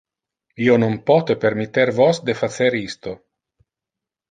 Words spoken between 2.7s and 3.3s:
isto.